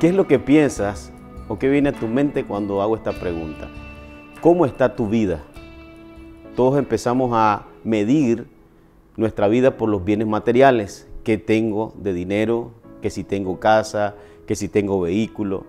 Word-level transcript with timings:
¿Qué 0.00 0.06
es 0.06 0.14
lo 0.14 0.28
que 0.28 0.38
piensas 0.38 1.12
o 1.48 1.58
qué 1.58 1.68
viene 1.68 1.88
a 1.88 1.92
tu 1.92 2.06
mente 2.06 2.44
cuando 2.44 2.82
hago 2.82 2.94
esta 2.94 3.10
pregunta? 3.10 3.68
¿Cómo 4.40 4.64
está 4.64 4.94
tu 4.94 5.08
vida? 5.08 5.40
Todos 6.54 6.78
empezamos 6.78 7.32
a 7.34 7.66
medir 7.82 8.46
nuestra 9.16 9.48
vida 9.48 9.76
por 9.76 9.88
los 9.88 10.04
bienes 10.04 10.28
materiales 10.28 11.08
que 11.24 11.36
tengo 11.36 11.94
de 11.96 12.12
dinero, 12.12 12.70
que 13.02 13.10
si 13.10 13.24
tengo 13.24 13.58
casa, 13.58 14.14
que 14.46 14.54
si 14.54 14.68
tengo 14.68 15.00
vehículo. 15.00 15.64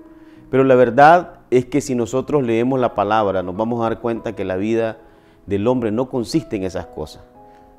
Pero 0.51 0.63
la 0.63 0.75
verdad 0.75 1.39
es 1.49 1.65
que 1.65 1.81
si 1.81 1.95
nosotros 1.95 2.43
leemos 2.43 2.79
la 2.79 2.93
palabra, 2.93 3.41
nos 3.41 3.57
vamos 3.57 3.79
a 3.79 3.89
dar 3.89 3.99
cuenta 3.99 4.35
que 4.35 4.45
la 4.45 4.57
vida 4.57 4.99
del 5.47 5.65
hombre 5.65 5.89
no 5.89 6.07
consiste 6.07 6.55
en 6.55 6.65
esas 6.65 6.85
cosas. 6.85 7.23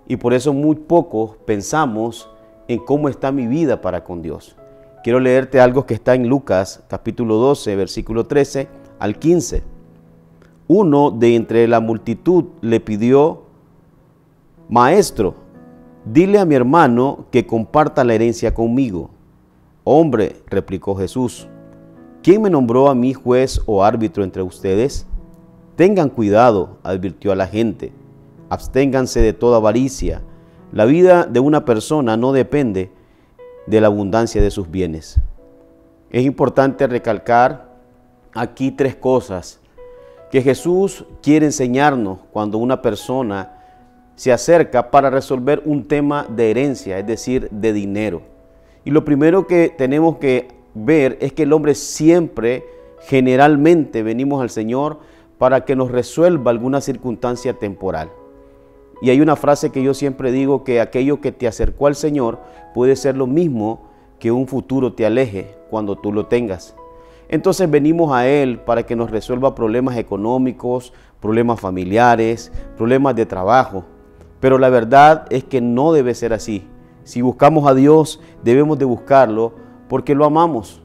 Y 0.09 0.17
por 0.17 0.35
eso 0.35 0.53
muy 0.53 0.75
pocos 0.75 1.37
pensamos 1.45 2.29
en 2.67 2.81
cómo 2.81 3.09
está 3.09 3.31
mi 3.31 3.47
vida 3.47 3.81
para 3.81 4.03
con 4.03 4.21
Dios. 4.21 4.57
Quiero 5.03 5.19
leerte 5.19 5.61
algo 5.61 5.87
que 5.87 5.95
está 5.95 6.15
en 6.15 6.29
Lucas 6.29 6.85
capítulo 6.87 7.37
12, 7.37 7.75
versículo 7.75 8.27
13 8.27 8.69
al 8.99 9.19
15. 9.19 9.63
Uno 10.69 11.11
de 11.11 11.37
entre 11.37 11.67
la 11.69 11.81
multitud 11.81 12.45
le 12.61 12.81
pidió, 12.81 13.45
Maestro, 14.69 15.37
dile 16.05 16.39
a 16.39 16.45
mi 16.45 16.55
hermano 16.55 17.25
que 17.31 17.47
comparta 17.47 18.05
la 18.05 18.13
herencia 18.13 18.53
conmigo. 18.53 19.09
Hombre, 19.85 20.43
replicó 20.47 20.95
Jesús, 20.95 21.49
¿quién 22.23 22.43
me 22.43 22.51
nombró 22.51 22.91
a 22.91 22.95
mí 22.95 23.15
juez 23.15 23.63
o 23.65 23.83
árbitro 23.83 24.23
entre 24.23 24.43
ustedes? 24.43 25.07
Tengan 25.77 26.11
cuidado, 26.11 26.77
advirtió 26.83 27.33
a 27.33 27.37
la 27.37 27.47
gente, 27.47 27.91
absténganse 28.51 29.21
de 29.23 29.33
toda 29.33 29.57
avaricia. 29.57 30.21
La 30.73 30.85
vida 30.85 31.25
de 31.25 31.41
una 31.41 31.65
persona 31.65 32.19
no 32.19 32.33
depende 32.33 32.93
de 33.67 33.81
la 33.81 33.89
abundancia 33.89 34.43
de 34.43 34.51
sus 34.51 34.71
bienes. 34.71 35.21
Es 36.11 36.25
importante 36.25 36.87
recalcar 36.87 37.71
aquí 38.35 38.71
tres 38.71 38.97
cosas 38.97 39.61
que 40.31 40.43
Jesús 40.43 41.05
quiere 41.23 41.47
enseñarnos 41.47 42.19
cuando 42.31 42.59
una 42.59 42.83
persona 42.83 43.57
se 44.15 44.33
acerca 44.33 44.91
para 44.91 45.11
resolver 45.11 45.63
un 45.65 45.89
tema 45.89 46.27
de 46.29 46.51
herencia, 46.51 46.99
es 46.99 47.07
decir, 47.07 47.49
de 47.51 47.73
dinero. 47.73 48.23
Y 48.85 48.91
lo 48.91 49.05
primero 49.05 49.47
que 49.47 49.75
tenemos 49.77 50.19
que 50.19 50.49
ver 50.75 51.19
es 51.21 51.33
que 51.33 51.45
el 51.45 51.53
hombre 51.53 51.75
siempre, 51.75 52.65
generalmente, 53.01 54.03
venimos 54.03 54.43
al 54.43 54.51
Señor 54.51 55.01
para 55.39 55.65
que 55.65 55.75
nos 55.75 55.91
resuelva 55.91 56.51
alguna 56.51 56.81
circunstancia 56.81 57.55
temporal. 57.55 58.11
Y 59.01 59.11
hay 59.11 59.21
una 59.21 59.37
frase 59.37 59.71
que 59.71 59.83
yo 59.83 59.95
siempre 59.95 60.31
digo 60.31 60.63
que 60.63 60.81
aquello 60.81 61.21
que 61.21 61.33
te 61.33 61.49
acercó 61.49 61.87
al 61.87 61.95
Señor 61.95 62.41
puede 62.75 62.97
ser 62.97 63.17
lo 63.17 63.27
mismo 63.27 63.89
que 64.19 64.31
un 64.31 64.47
futuro 64.47 64.93
te 64.93 65.07
aleje 65.07 65.57
cuando 65.71 65.97
tú 65.97 66.13
lo 66.13 66.27
tengas. 66.27 66.75
Entonces 67.29 67.71
venimos 67.71 68.13
a 68.13 68.27
Él 68.27 68.59
para 68.59 68.85
que 68.85 68.97
nos 68.97 69.11
resuelva 69.11 69.55
problemas 69.55 69.97
económicos, 69.97 70.93
problemas 71.21 71.61
familiares, 71.61 72.53
problemas 72.77 73.15
de 73.15 73.25
trabajo. 73.25 73.85
Pero 74.41 74.59
la 74.59 74.69
verdad 74.69 75.27
es 75.31 75.45
que 75.45 75.61
no 75.61 75.93
debe 75.93 76.15
ser 76.15 76.33
así. 76.33 76.67
Si 77.05 77.23
buscamos 77.23 77.67
a 77.67 77.75
Dios, 77.75 78.21
debemos 78.43 78.79
de 78.79 78.85
buscarlo 78.85 79.55
porque 79.89 80.15
lo 80.15 80.25
amamos. 80.25 80.83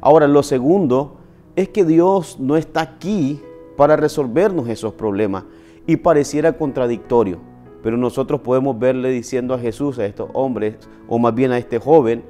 Ahora, 0.00 0.26
lo 0.26 0.42
segundo 0.42 1.18
es 1.54 1.68
que 1.68 1.84
Dios 1.84 2.38
no 2.40 2.56
está 2.56 2.80
aquí 2.80 3.40
para 3.76 3.96
resolvernos 3.96 4.68
esos 4.68 4.94
problemas 4.94 5.44
y 5.86 5.96
pareciera 5.96 6.52
contradictorio. 6.56 7.38
Pero 7.82 7.96
nosotros 7.96 8.40
podemos 8.40 8.78
verle 8.78 9.10
diciendo 9.10 9.54
a 9.54 9.58
Jesús, 9.58 9.98
a 9.98 10.06
estos 10.06 10.30
hombres, 10.32 10.76
o 11.08 11.18
más 11.18 11.34
bien 11.34 11.52
a 11.52 11.58
este 11.58 11.78
joven, 11.78 12.24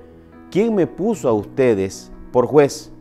¿quién 0.50 0.74
me 0.74 0.86
puso 0.86 1.28
a 1.28 1.32
ustedes 1.32 2.12
por 2.32 2.46
juez? 2.46 2.92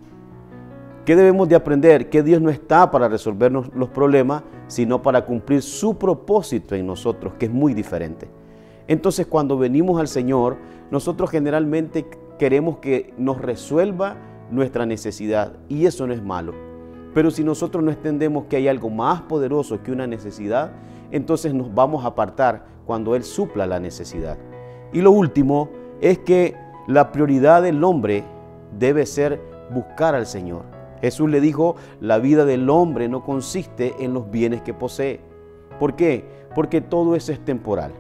¿Qué 1.05 1.15
debemos 1.15 1.47
de 1.49 1.55
aprender? 1.55 2.09
Que 2.09 2.23
Dios 2.23 2.41
no 2.41 2.49
está 2.49 2.89
para 2.89 3.07
resolvernos 3.07 3.69
los 3.75 3.89
problemas, 3.89 4.44
sino 4.67 5.01
para 5.01 5.25
cumplir 5.25 5.61
su 5.61 5.97
propósito 5.97 6.75
en 6.75 6.88
nosotros, 6.88 7.33
que 7.38 7.45
es 7.45 7.51
muy 7.51 7.73
diferente. 7.73 8.27
Entonces 8.88 9.27
cuando 9.27 9.57
venimos 9.57 9.99
al 9.99 10.07
Señor, 10.07 10.57
nosotros 10.89 11.29
generalmente 11.29 12.05
queremos 12.39 12.77
que 12.77 13.13
nos 13.17 13.39
resuelva 13.39 14.17
nuestra 14.49 14.85
necesidad 14.85 15.57
y 15.69 15.85
eso 15.85 16.07
no 16.07 16.13
es 16.13 16.23
malo. 16.23 16.64
Pero 17.15 17.31
si 17.31 17.45
nosotros 17.45 17.81
no 17.81 17.91
entendemos 17.91 18.43
que 18.49 18.57
hay 18.57 18.67
algo 18.67 18.89
más 18.89 19.21
poderoso 19.21 19.81
que 19.81 19.93
una 19.93 20.05
necesidad, 20.05 20.73
entonces 21.11 21.53
nos 21.53 21.73
vamos 21.73 22.03
a 22.03 22.09
apartar 22.09 22.65
cuando 22.85 23.15
Él 23.15 23.23
supla 23.23 23.65
la 23.65 23.79
necesidad. 23.79 24.37
Y 24.91 24.99
lo 24.99 25.11
último 25.11 25.69
es 26.01 26.19
que 26.19 26.55
la 26.87 27.13
prioridad 27.13 27.63
del 27.63 27.81
hombre 27.85 28.25
debe 28.77 29.05
ser 29.05 29.41
buscar 29.73 30.13
al 30.13 30.25
Señor. 30.25 30.63
Jesús 30.99 31.29
le 31.29 31.39
dijo, 31.39 31.77
la 32.01 32.19
vida 32.19 32.43
del 32.43 32.69
hombre 32.69 33.07
no 33.07 33.23
consiste 33.23 33.95
en 33.99 34.13
los 34.13 34.29
bienes 34.29 34.61
que 34.61 34.73
posee. 34.73 35.21
¿Por 35.79 35.95
qué? 35.95 36.25
Porque 36.53 36.81
todo 36.81 37.15
eso 37.15 37.31
es 37.31 37.39
temporal. 37.45 37.93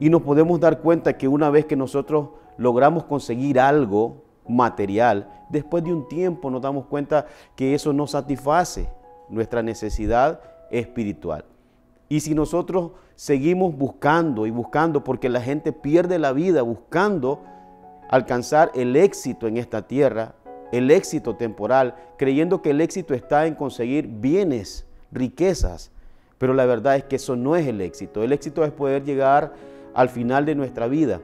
Y 0.00 0.10
nos 0.10 0.22
podemos 0.22 0.58
dar 0.58 0.80
cuenta 0.80 1.16
que 1.16 1.28
una 1.28 1.50
vez 1.50 1.66
que 1.66 1.76
nosotros 1.76 2.30
logramos 2.58 3.04
conseguir 3.04 3.60
algo, 3.60 4.24
material, 4.48 5.28
después 5.48 5.84
de 5.84 5.92
un 5.92 6.08
tiempo 6.08 6.50
nos 6.50 6.62
damos 6.62 6.86
cuenta 6.86 7.26
que 7.54 7.74
eso 7.74 7.92
no 7.92 8.06
satisface 8.06 8.88
nuestra 9.28 9.62
necesidad 9.62 10.40
espiritual. 10.70 11.44
Y 12.08 12.20
si 12.20 12.34
nosotros 12.34 12.92
seguimos 13.14 13.76
buscando 13.76 14.46
y 14.46 14.50
buscando, 14.50 15.02
porque 15.02 15.28
la 15.28 15.40
gente 15.40 15.72
pierde 15.72 16.18
la 16.18 16.32
vida 16.32 16.62
buscando 16.62 17.42
alcanzar 18.08 18.70
el 18.74 18.94
éxito 18.94 19.48
en 19.48 19.56
esta 19.56 19.86
tierra, 19.88 20.34
el 20.72 20.90
éxito 20.90 21.36
temporal, 21.36 21.94
creyendo 22.16 22.62
que 22.62 22.70
el 22.70 22.80
éxito 22.80 23.14
está 23.14 23.46
en 23.46 23.54
conseguir 23.54 24.06
bienes, 24.06 24.86
riquezas, 25.10 25.90
pero 26.38 26.54
la 26.54 26.66
verdad 26.66 26.96
es 26.96 27.04
que 27.04 27.16
eso 27.16 27.34
no 27.34 27.56
es 27.56 27.66
el 27.66 27.80
éxito. 27.80 28.22
El 28.22 28.32
éxito 28.32 28.64
es 28.64 28.70
poder 28.70 29.04
llegar 29.04 29.54
al 29.94 30.08
final 30.08 30.44
de 30.44 30.54
nuestra 30.54 30.86
vida 30.86 31.20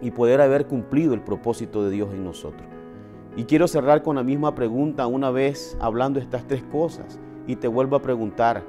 y 0.00 0.10
poder 0.10 0.40
haber 0.40 0.66
cumplido 0.66 1.14
el 1.14 1.20
propósito 1.20 1.84
de 1.84 1.90
Dios 1.90 2.12
en 2.12 2.24
nosotros. 2.24 2.66
Y 3.36 3.44
quiero 3.44 3.68
cerrar 3.68 4.02
con 4.02 4.16
la 4.16 4.22
misma 4.22 4.54
pregunta 4.54 5.06
una 5.06 5.30
vez 5.30 5.76
hablando 5.80 6.18
estas 6.18 6.46
tres 6.46 6.62
cosas 6.64 7.20
y 7.46 7.56
te 7.56 7.68
vuelvo 7.68 7.96
a 7.96 8.02
preguntar, 8.02 8.64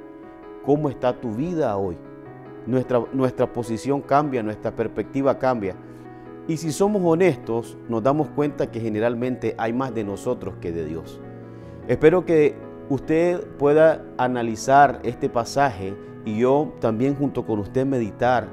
¿cómo 0.66 0.90
está 0.90 1.20
tu 1.20 1.32
vida 1.32 1.76
hoy? 1.78 1.98
Nuestra, 2.66 3.02
nuestra 3.14 3.52
posición 3.52 4.02
cambia, 4.02 4.44
nuestra 4.44 4.76
perspectiva 4.76 5.40
cambia. 5.40 5.76
Y 6.50 6.58
si 6.58 6.72
somos 6.72 7.02
honestos, 7.06 7.78
nos 7.88 8.04
damos 8.04 8.30
cuenta 8.30 8.70
que 8.70 8.82
generalmente 8.82 9.56
hay 9.58 9.72
más 9.72 9.94
de 9.94 10.04
nosotros 10.04 10.56
que 10.60 10.72
de 10.72 10.86
Dios. 10.86 11.22
Espero 11.88 12.26
que 12.26 12.56
usted 12.90 13.46
pueda 13.58 14.06
analizar 14.18 15.00
este 15.04 15.30
pasaje 15.30 15.96
y 16.26 16.40
yo 16.40 16.74
también 16.82 17.16
junto 17.16 17.46
con 17.46 17.60
usted 17.60 17.86
meditar 17.86 18.48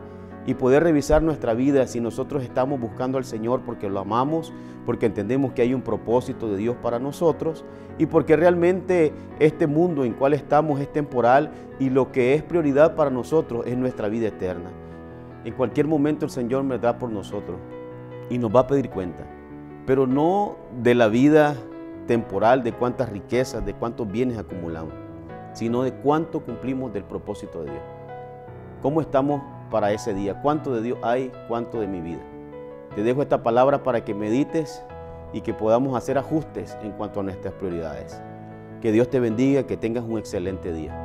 y 0.47 0.55
poder 0.55 0.83
revisar 0.83 1.23
nuestra 1.23 1.55
vida 1.55 1.87
si 1.87 2.01
nosotros 2.01 2.43
estamos 2.43 2.81
buscando 2.81 3.19
al 3.19 3.25
Señor 3.25 3.63
porque 3.63 3.89
lo 3.89 4.01
amamos, 4.01 4.53
porque 4.85 5.07
entendemos 5.07 5.53
que 5.53 5.63
hay 5.63 5.75
un 5.75 5.83
propósito 5.83 6.49
de 6.51 6.59
Dios 6.59 6.77
para 6.83 6.99
nosotros 6.99 7.65
y 7.99 8.07
porque 8.07 8.37
realmente 8.37 9.13
este 9.39 9.67
mundo 9.67 10.05
en 10.05 10.13
cual 10.13 10.35
estamos 10.35 10.81
es 10.81 10.93
temporal 10.93 11.51
y 11.79 11.91
lo 11.91 12.13
que 12.13 12.35
es 12.35 12.43
prioridad 12.43 12.95
para 12.95 13.11
nosotros 13.11 13.67
es 13.67 13.77
nuestra 13.77 14.09
vida 14.09 14.29
eterna. 14.29 14.71
En 15.45 15.55
cualquier 15.55 15.87
momento 15.87 16.27
el 16.27 16.31
Señor 16.31 16.65
me 16.65 16.79
da 16.79 16.99
por 16.99 17.11
nosotros 17.11 17.59
y 18.31 18.39
nos 18.39 18.55
va 18.55 18.61
a 18.61 18.67
pedir 18.67 18.91
cuenta, 18.91 19.25
pero 19.87 20.07
no 20.07 20.57
de 20.83 20.95
la 20.95 21.09
vida 21.09 21.57
temporal, 22.07 22.63
de 22.63 22.73
cuántas 22.73 23.11
riquezas, 23.11 23.65
de 23.65 23.75
cuántos 23.75 24.11
bienes 24.11 24.39
acumulamos, 24.39 24.93
sino 25.55 25.83
de 25.83 25.93
cuánto 25.93 26.41
cumplimos 26.41 26.93
del 26.93 27.05
propósito 27.05 27.63
de 27.63 27.71
Dios. 27.71 27.83
¿Cómo 28.83 29.01
estamos 29.01 29.43
para 29.71 29.93
ese 29.93 30.15
día. 30.15 30.41
¿Cuánto 30.41 30.73
de 30.75 30.83
Dios 30.83 30.99
hay? 31.03 31.33
¿Cuánto 31.49 31.81
de 31.81 31.87
mi 31.87 32.01
vida? 32.01 32.23
Te 32.95 33.03
dejo 33.03 33.23
esta 33.23 33.43
palabra 33.43 33.83
para 33.83 34.05
que 34.05 34.15
medites 34.15 34.83
y 35.33 35.41
que 35.41 35.53
podamos 35.53 35.97
hacer 35.97 36.17
ajustes 36.17 36.77
en 36.83 36.93
cuanto 36.93 37.21
a 37.21 37.23
nuestras 37.25 37.53
prioridades. 37.55 38.21
Que 38.81 38.93
Dios 38.93 39.11
te 39.11 39.19
bendiga, 39.19 39.65
que 39.65 39.77
tengas 39.77 40.05
un 40.05 40.19
excelente 40.19 40.73
día. 40.73 41.04